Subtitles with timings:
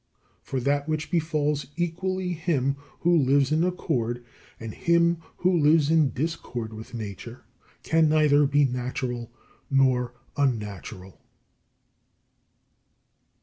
[0.41, 4.25] For that which befalls equally him who lives in accord,
[4.59, 7.43] and him who lives in discord with Nature,
[7.83, 9.31] can neither be natural
[9.69, 11.21] nor unnatural.